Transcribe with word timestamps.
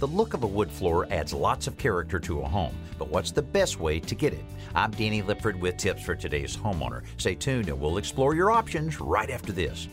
The 0.00 0.06
look 0.06 0.32
of 0.32 0.44
a 0.44 0.46
wood 0.46 0.70
floor 0.70 1.06
adds 1.10 1.34
lots 1.34 1.66
of 1.66 1.76
character 1.76 2.18
to 2.20 2.40
a 2.40 2.48
home, 2.48 2.74
but 2.98 3.10
what's 3.10 3.32
the 3.32 3.42
best 3.42 3.78
way 3.80 4.00
to 4.00 4.14
get 4.14 4.32
it? 4.32 4.46
I'm 4.74 4.92
Danny 4.92 5.20
Lipford 5.20 5.60
with 5.60 5.76
tips 5.76 6.02
for 6.02 6.14
today's 6.14 6.56
homeowner. 6.56 7.02
Stay 7.18 7.34
tuned 7.34 7.68
and 7.68 7.78
we'll 7.78 7.98
explore 7.98 8.34
your 8.34 8.50
options 8.50 8.98
right 8.98 9.28
after 9.28 9.52
this. 9.52 9.88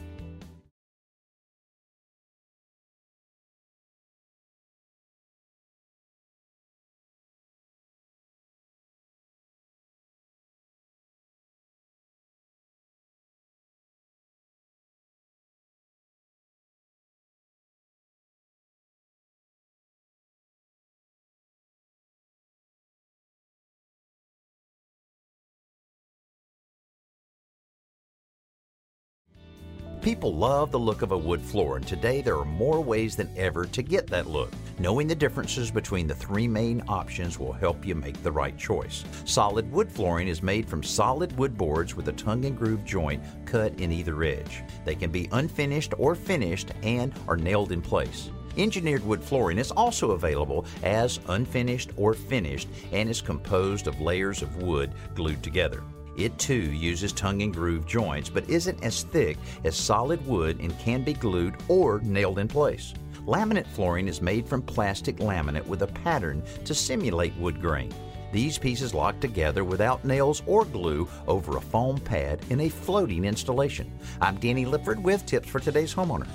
People 30.08 30.34
love 30.34 30.72
the 30.72 30.80
look 30.80 31.02
of 31.02 31.12
a 31.12 31.18
wood 31.18 31.42
floor, 31.42 31.76
and 31.76 31.86
today 31.86 32.22
there 32.22 32.38
are 32.38 32.46
more 32.46 32.80
ways 32.80 33.18
than 33.18 33.30
ever 33.36 33.66
to 33.66 33.82
get 33.82 34.08
that 34.08 34.26
look. 34.26 34.54
Knowing 34.80 35.06
the 35.06 35.14
differences 35.14 35.70
between 35.70 36.08
the 36.08 36.16
three 36.16 36.48
main 36.48 36.82
options 36.88 37.38
will 37.38 37.52
help 37.52 37.86
you 37.86 37.94
make 37.94 38.24
the 38.24 38.32
right 38.32 38.58
choice. 38.58 39.04
Solid 39.26 39.70
wood 39.70 39.92
flooring 39.92 40.30
is 40.30 40.42
made 40.42 40.66
from 40.66 40.82
solid 40.82 41.38
wood 41.38 41.58
boards 41.58 41.94
with 41.94 42.08
a 42.08 42.14
tongue 42.14 42.46
and 42.46 42.58
groove 42.58 42.86
joint 42.86 43.22
cut 43.44 43.78
in 43.82 43.92
either 43.92 44.24
edge. 44.24 44.64
They 44.86 44.96
can 44.96 45.12
be 45.12 45.28
unfinished 45.34 45.94
or 45.98 46.16
finished 46.16 46.72
and 46.84 47.14
are 47.28 47.36
nailed 47.36 47.74
in 47.74 47.82
place. 47.82 48.30
Engineered 48.56 49.04
wood 49.04 49.22
flooring 49.22 49.58
is 49.58 49.72
also 49.72 50.12
available 50.12 50.66
as 50.84 51.20
unfinished 51.28 51.92
or 51.98 52.14
finished 52.14 52.70
and 52.94 53.10
is 53.10 53.20
composed 53.20 53.88
of 53.88 54.00
layers 54.00 54.42
of 54.42 54.64
wood 54.64 54.94
glued 55.16 55.44
together. 55.44 55.84
It 56.18 56.38
too 56.40 56.72
uses 56.74 57.14
tongue 57.14 57.44
and 57.44 57.54
groove 57.54 57.86
joints, 57.86 58.28
but 58.28 58.50
isn't 58.50 58.84
as 58.84 59.04
thick 59.04 59.38
as 59.64 59.76
solid 59.76 60.26
wood 60.26 60.60
and 60.60 60.78
can 60.80 61.04
be 61.04 61.14
glued 61.14 61.56
or 61.68 62.00
nailed 62.02 62.40
in 62.40 62.48
place. 62.48 62.96
Laminate 63.28 63.68
flooring 63.68 64.08
is 64.08 64.20
made 64.20 64.48
from 64.48 64.64
plastic 64.64 65.18
laminate 65.18 65.68
with 65.68 65.84
a 65.84 65.88
pattern 65.88 66.42
to 66.66 66.74
simulate 66.74 67.36
wood 67.38 67.62
grain. 67.62 67.94
These 68.32 68.58
pieces 68.58 68.96
lock 68.96 69.20
together 69.20 69.64
without 69.64 70.04
nails 70.04 70.42
or 70.48 70.66
glue 70.66 71.08
over 71.28 71.56
a 71.58 71.62
foam 71.62 72.00
pad 72.00 72.42
in 72.50 72.62
a 72.62 72.70
floating 72.70 73.24
installation. 73.24 73.92
I'm 74.20 74.38
Danny 74.38 74.66
Lipford 74.66 75.02
with 75.04 75.26
tips 75.26 75.48
for 75.48 75.60
today's 75.60 75.94
homeowner. 75.94 76.28